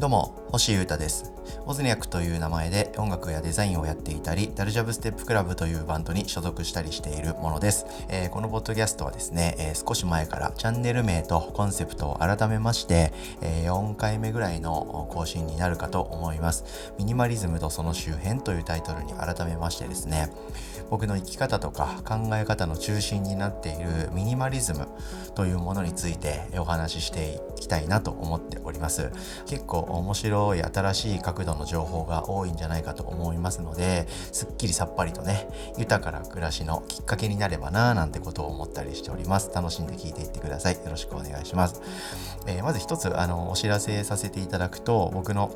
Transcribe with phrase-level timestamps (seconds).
[0.00, 1.30] どうも、星優太です。
[1.66, 7.84] オズニャクという名前で音楽やデザインをやっていたり、ダルジャブステップクラブというバンドに所属したりしているものです。
[8.08, 16.94] えー、このポッドキャストはですね、えー、少し前からチャンネル名とコンセプトを改めまして、えー、4回目ぐらいの更新になるかと思います。
[16.98, 20.32] ミニマリズムとその周辺というタイトルに改めましてですね、
[20.88, 24.88] 僕の生き方とか考え方の中心になっているミニマリズム
[25.34, 29.12] というものについてお話ししていきたいなと思っております。
[29.46, 39.50] 結構面白い新しい角度の情報が多いんじゃないかと思いますのですっきりさっぱりとね豊かな暮らしのきっかけになればなぁなんてことを思ったりしております。
[39.54, 40.74] 楽しんで聞いていってください。
[40.74, 41.82] よろしくお願いします、
[42.46, 45.54] えー、まず一つあのお知らせさせていただくと僕の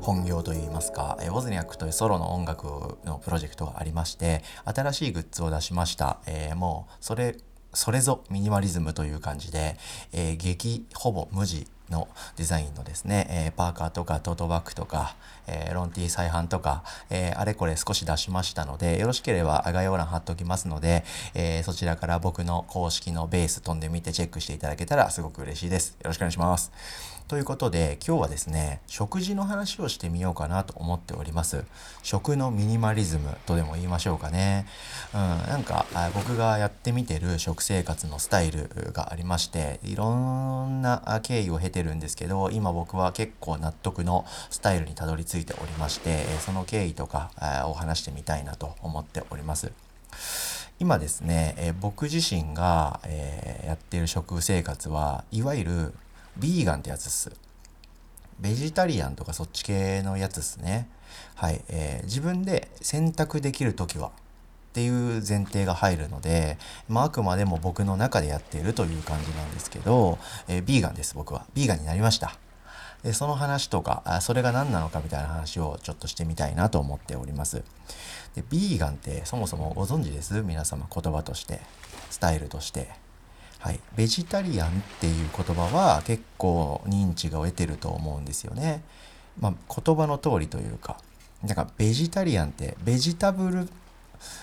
[0.00, 6.20] 本業といいますか、えウォズニャックというソロの音楽のプロジェクトがありまして、新しいグッズを出しました。
[6.26, 7.36] えー、もう、それ、
[7.74, 9.76] それぞミニマリズムという感じで、
[10.12, 25.96] えー、激ほぼ無地のデザインのですね、えー、パーカーとかトートバッグとか、えー、ロンティー再販とか、えー、あれこれ少し出しましたので、よろしければ概要欄貼っておきますので、えそちらから僕の公式のベース飛んでみてチェックしていただけたらすごく嬉しいです。
[26.00, 27.19] よろしくお願いします。
[27.30, 31.64] ということで今日はですね食事の話をしてみようかなと思っております。
[32.02, 34.66] 食のミニマリズムとでも言いましょうかね。
[35.14, 40.12] うんなんか僕がやってみてる食生活のスタイルがありましていろ
[40.66, 47.30] んな経緯を経てるんですけど今僕は結構納得のスタイルにたどり着いておりましてその経緯とか
[47.68, 49.70] を話してみたいなと思っております。
[50.80, 55.94] 今ですね、え僕自身が、えー、やっている食生活はいわゆる
[56.40, 57.30] ビーガンってやつっす。
[58.40, 60.88] ベジタリアンとかそっち系のやつっすね。
[61.34, 61.62] はい。
[61.68, 64.10] えー、自分で選択できるときはっ
[64.72, 66.56] ていう前提が入るので、
[66.88, 71.44] まあ、あくまでも僕の中でやっているという感じなんですけど、えー、ビーガンです、僕は。
[71.54, 72.34] ビーガンになりました。
[73.02, 77.62] でその話とかあ、それが何なのかみたいな話をちょっとしてみたいなと思っております。
[78.34, 80.40] で、ビーガンってそもそもご存知です？
[80.42, 81.60] 皆様言葉として、
[82.10, 82.88] スタイルとして。
[83.60, 88.82] はい、ベジタリアンっていう言葉は結構認知が得てると思うんですよね。
[89.38, 90.96] まあ、言葉の通りというか、
[91.42, 93.68] なんかベジタリアンってベジタブル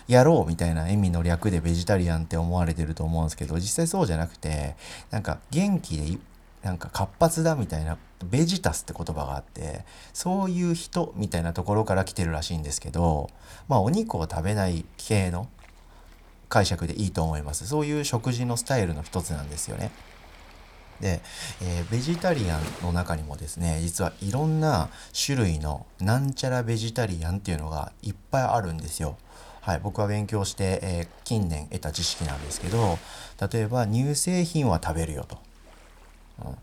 [0.08, 4.76] 野郎みたいな意味の略でベジタリアンって思われてると思うんですけど、実際そうじゃなくて、
[5.10, 6.18] なんか元気で
[6.62, 13.30] なんか活発だみたいなベジタスって言葉があってそういう人みたいなところから来てるらしいんですけど
[13.68, 15.48] まあお肉を食べない系の
[16.50, 17.68] 解釈でいいと思います。
[17.68, 19.92] そういう食事のスタイルの一つなんですよね。
[21.02, 21.22] で、
[21.62, 24.90] えー、ベジタリアンの中にもですね実はいろんな
[25.26, 29.18] 種類のなんちゃらベジタリアンっていうのがいっぱいあるんですよ。
[29.62, 32.98] はい、僕は勉強して、えー、近年得た知識なんですけど
[33.52, 35.38] 例えば乳製品は食べるよと、
[36.46, 36.58] うん、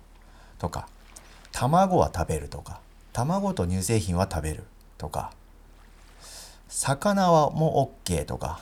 [0.58, 0.88] とか
[1.52, 2.80] 卵は食べるとか
[3.12, 4.64] 卵と乳製品は食べる
[4.96, 5.32] とか
[6.70, 8.60] 魚はもう OK とか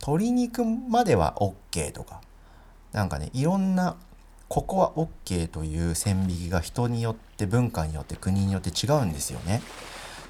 [0.00, 2.20] 鶏肉までは OK とか
[2.92, 3.96] なんかねいろんな
[4.48, 9.62] ここは OK という線引きが人によって文化によって国によって違うんですよね。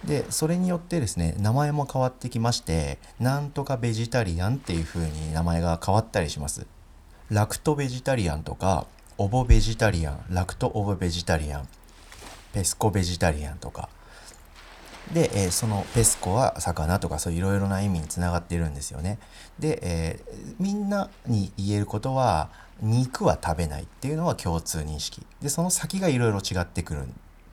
[0.05, 6.67] でそれによってですね名前も変わってきましてなんとかベジタリアンっていう風に名前が変わったりします。
[7.31, 8.87] ラクトベジタリアンとか
[9.17, 11.69] オボベジタリアンラクトオボベジタリアン
[12.53, 13.89] ペスコベジタリアンとか
[15.13, 19.19] で、えー、そのペスコは魚とかそういろいろな意味につながっているんですよね。
[19.59, 22.51] で、えー、みんなに言えることは
[22.81, 25.27] 肉は食べないっていうのは共通認識。
[25.43, 27.05] で、その先がいろいろ違ってくる。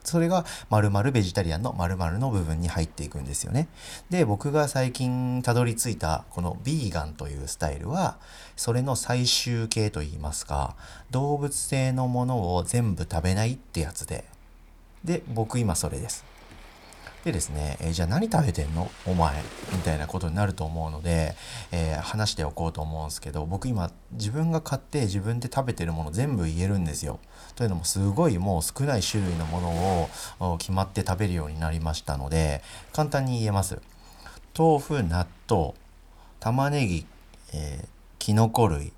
[0.04, 3.68] それが〇〇ベジタリアンの〇〇の部分に入っていくんですよね。
[4.08, 8.16] で、僕が最近たどり着いたこのビーガンというスタイルは、
[8.56, 10.76] それの最終形といいますか、
[11.10, 14.24] 動物性のものを全部食べないってやつで。
[15.04, 16.24] で、僕今それです。
[17.28, 18.90] でですね、えー、じゃあ何食べてんの？
[19.06, 19.34] お前
[19.72, 21.34] みたいなことになると思うので、
[21.72, 27.20] えー、話しておこうと思うんですけど僕今自分が買って自分で食べてるもの全部言えるんですよ。
[27.54, 30.10] というのもすごいもう少ない種類のもの
[30.52, 33.80] を決まって食べるようになりましたので簡単に言えます。
[34.56, 35.74] 豆腐納豆
[36.40, 37.06] 玉ねぎ、
[37.52, 37.88] えー、
[38.18, 38.92] きのこ類、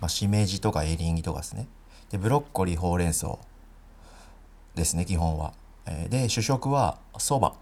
[0.00, 1.68] まあ、しめじとかエリンギとかですね
[2.10, 3.38] でブロッコリーほうれん草
[4.74, 5.52] ですね基本は。
[6.08, 7.54] で主食はそば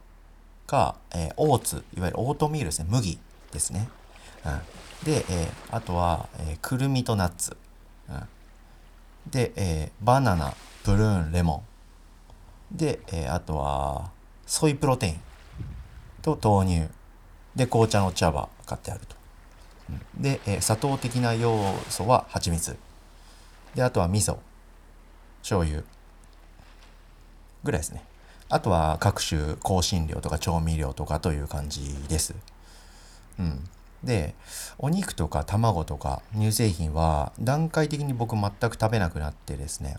[0.66, 2.86] か、えー、オーツいわゆるオートミールですね。
[2.88, 3.18] 麦
[3.52, 3.88] ですね、
[4.44, 7.56] うん、で、えー、あとは、えー、くるみとナッツ、
[8.08, 8.28] うん、
[9.30, 11.62] で、えー、バナナプルーンレモ
[12.72, 12.76] ン。
[12.76, 14.10] で、えー、あとは
[14.46, 15.20] ソイプロテイン。
[16.22, 16.88] と豆乳。
[17.54, 19.14] で紅茶の茶葉買ってあると、
[20.16, 21.56] うん、で、えー、砂糖的な要
[21.88, 22.76] 素は蜂蜜。
[23.74, 24.38] であとは味噌。
[25.42, 25.84] 醤油。
[27.62, 28.02] ぐらいですね。
[28.48, 32.34] あとは各種香辛料とか調味料とかという感じです。
[33.38, 33.64] うん。
[34.04, 34.34] で
[34.78, 39.96] お肉とか卵とか乳製品は段階的に僕全く食べなくなってですね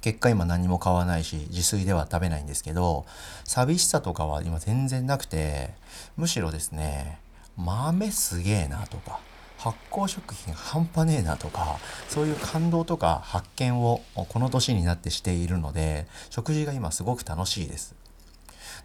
[0.00, 3.06] 結果今何も買わないし自炊では食べないんですけど
[3.44, 5.70] 寂しさとかは今全然なくて
[6.16, 7.18] むしろですね
[7.56, 9.20] 豆すげえなとか
[9.62, 11.78] 発酵食品半端ねえなとか
[12.08, 17.94] そういう感動とか発見をこの年になってしているので食事が今すごく楽しいです。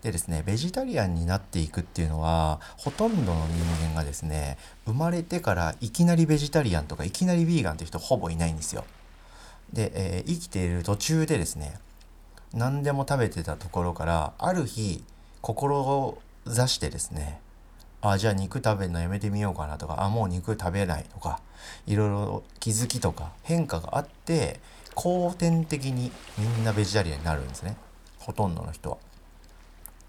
[0.03, 8.85] でですねベジタリアンになっていくっていうのはほとんどの人間がですね生まれてからいきなりベジタリアンとかいきなりヴィーガンって人ほぼいないんですよ。
[9.73, 11.79] で、えー、生きている途中でですね
[12.53, 15.03] 何でも食べてたところからある日
[15.41, 17.41] 心を座してですね
[18.01, 21.41] あじゃあ肉食べるのやめてみようかなとかあもう肉食べないとか
[21.87, 24.59] いろいろ気づきとか変化があって
[24.93, 27.77] 後天的にみんなベジタリアンになるんですね。
[28.19, 28.97] ほとんどの人は。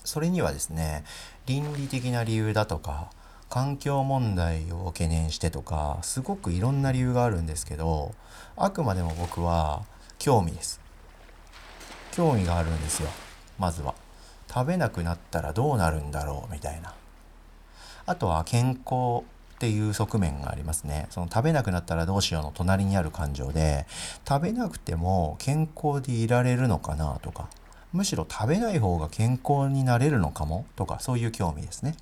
[0.04, 1.04] それにはですね
[1.46, 3.10] 倫理的な理由だとか
[3.50, 8.14] 環境問題を懸念してとかすごくいろんな理由があるんですけど
[8.56, 9.82] あくまでも僕は
[10.18, 10.80] 興味です。
[12.12, 13.08] 興味があるんですよ
[13.58, 13.94] まずは。
[14.52, 16.94] 食べなくなったらどうなるんだろうみたいな。
[18.08, 19.24] あとは健康
[19.56, 21.08] っていう側面がありますね。
[21.10, 23.86] その食べなくなったらどうしようの隣にある感情で
[24.26, 27.50] 食べなくても健康でいられるのかなとか
[27.92, 31.96] むしろ食べない方が健康になれるのかもとかそういう興味ですね。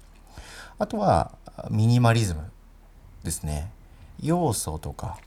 [0.79, 1.33] あとは
[1.71, 2.53] ミニマリズム
[3.25, 3.73] ですね。
[4.23, 5.19] 要素とか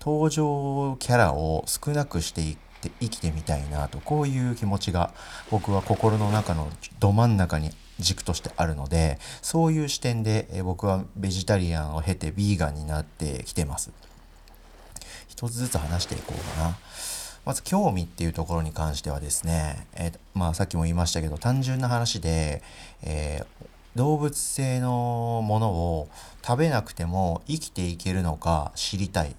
[0.00, 5.12] 登場キャラを少なくしていって生きてみたいなとこういう気持ちが
[5.50, 6.68] 僕は心の中の
[6.98, 7.70] ど真ん中に
[8.00, 13.90] 軸としてあるのでそういう視点で僕はベジタリアンを経てビーガンになってきてます。
[15.28, 16.76] 一つずつ話していこうかな。
[17.44, 22.62] まず興味っていうところに関してはですね、えー、まあさっきも言いましたけど単純な話で、
[23.02, 23.66] えー、
[23.96, 26.08] 動物性のものを
[26.46, 29.34] 食べなくても生きていけるのか知りたいっ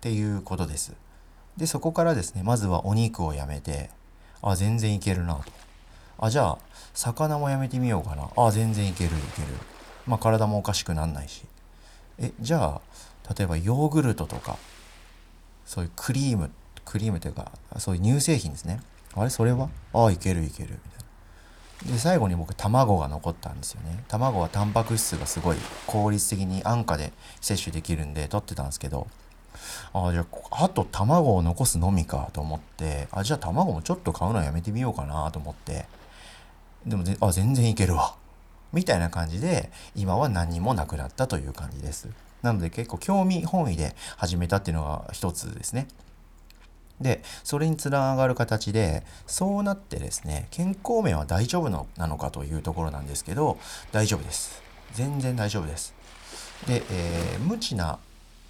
[0.00, 0.94] ていうことです。
[1.56, 3.90] でそこからですねまずはお肉をやめて
[4.40, 5.44] あ全然いけるなと。
[6.24, 6.58] あじゃあ
[6.94, 8.28] 魚もやめてみようかな。
[8.36, 9.48] あ全然いけるいける。
[10.06, 11.42] まあ体もおかしくなんないし。
[12.20, 14.56] えじゃあ例えばヨーグルトとか
[15.66, 16.52] そういうクリーム
[16.84, 18.80] クリームというかそういう乳製品ですね。
[19.16, 19.30] あれ？
[19.30, 19.68] それは？
[19.92, 20.68] ああいけるいける。
[20.68, 24.04] みたいなで最後に僕卵が残ったんですよね。
[24.06, 25.56] 卵はタンパク質がすごい
[25.88, 29.08] 効率的に安価で摂取できるんで取ってたんですけど。
[29.92, 33.08] ああじゃああと卵を残すのみかと思って。
[33.10, 35.86] あじゃあ卵もちょっと買うのやめてみようかなと思って。
[36.86, 38.16] でもあ全然いけるわ。
[38.72, 42.08] みたいな感じで今は何もなくなったという感じです。
[42.42, 45.86] なので結構興味本位で始めたっていうのが一つですね。
[47.00, 53.58] でそれにつながる形でそうなってですね健康面は大丈夫のなのかというところなんですけど
[53.90, 54.62] 大丈夫です。
[54.92, 55.94] 全然大丈夫です。
[56.66, 57.98] で、えー、無知な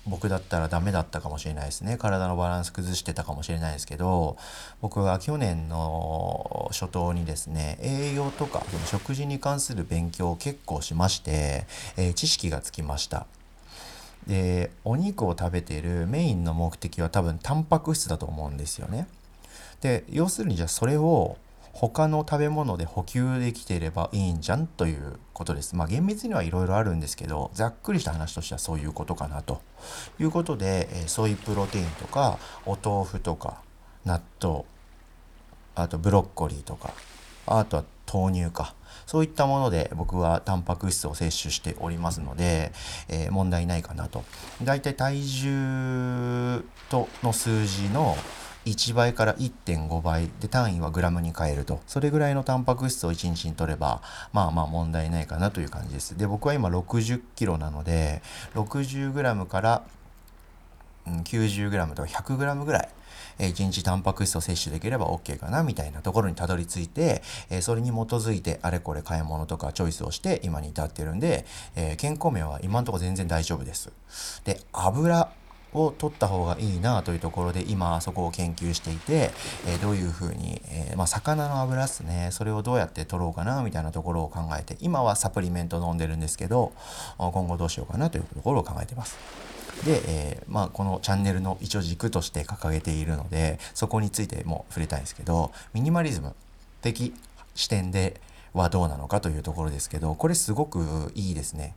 [0.06, 4.36] 僕だったらダメだったかもしれないですね体のバランス崩してたかもしれないですけど
[4.80, 11.66] 僕は去年の初頭にですね栄養とか食事に関する勉強を結構しまして、
[11.96, 13.26] えー、知識がつきました
[14.26, 19.08] でお肉を食べているメインの目的は多分タンパク質だと思うんですよね。
[19.80, 21.36] で要するにじゃあそれを
[21.72, 25.74] 他の食べ物で補給できていればいいんじゃんということです。
[25.74, 29.62] まあ厳密にはいろいろあるんですけどざっくりした話としてはそういうことかなと
[30.20, 33.62] いうことで、えソイプロテインとかお豆腐とか
[34.04, 34.64] 納豆
[35.74, 36.92] あとブロッコリーとか
[37.46, 38.74] あとは豆乳か
[39.06, 42.72] そういったもので僕はタンパク質を摂取しておりますので、
[43.08, 44.24] えー、問題ないかなと。
[44.62, 48.16] だいたい体重との数字の
[48.64, 50.30] 1倍から1.5倍。
[50.40, 51.80] で単位はグラムに変えると。
[51.86, 54.02] それぐらいのタンパク質を1日に取れば
[54.32, 56.16] まあまあ問題ないかなという感じです。
[56.16, 58.22] で僕は今60キロなので
[58.54, 59.82] 60グラムから
[61.06, 62.88] 90グラムとか100グラムぐらい
[63.38, 73.90] 1日タンパク質を摂取できれば OK かなみたいなところにたどり着いて、えそれに基づいてあれこれ買い物とかチョイスをして今に至ってるんで、え健康面は今のところ全然大丈夫です。
[74.44, 75.30] で、油
[75.74, 79.30] を取った方がいいなというところで今そこを研究していて、
[79.66, 86.72] えー、どういうふうに、えー、まあ、魚の油ですねそれをどうやって取ろうかなみたいなところを考えて今はサプリメント飲んでるんですけど
[87.18, 89.16] 今後どうしようかなというところを考えてます。
[89.84, 96.34] で、えー、まあ、このチャンネルの一応軸として掲げているのでそこについても触れたいんですけどミニマリズム
[96.82, 97.14] 的
[97.54, 98.20] 視点で
[98.54, 101.74] はどうなのかというところですけどこれすごくいいですね。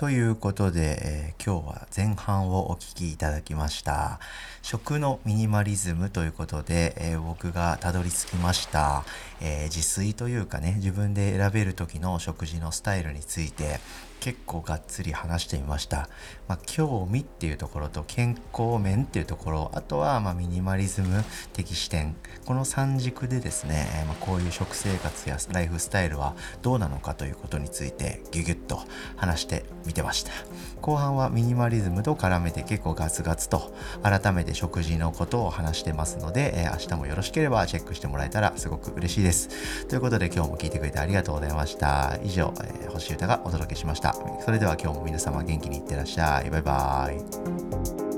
[0.00, 4.18] ということで、えー、今日は前半をお聴きいただきました。
[4.62, 9.04] 食のミニマリズムということで、えー、僕がたどり着きました、
[9.42, 13.78] えー、自炊というかね、自分で選べる時の食事のスタイルについて、
[14.20, 16.08] 結構がっつり話してみました。
[16.46, 28.80] まあ、興味っていうところと健康面っていうところ、あとはまミニマリズム的視点、この3軸でですね、まあ、こういう食生活やライフスタイルはどうなのかということについてギュギュッと
[29.16, 30.32] 話してみてました。
[30.80, 33.72] 後半はミニマリズムと絡めて結構ガツガツと
[34.02, 39.86] 改めて食事のことを話してますので、えー、明日もよろしければチェックしてもらえたらすごく嬉しいです。
[39.86, 42.18] ということで今日も聞いてくれてありがとうございました。
[42.22, 44.09] 以上、えー、星歌がお届けしました。
[44.44, 46.50] それでは今日も皆様元気にいってらっしゃい。
[46.50, 48.09] バイバーイ。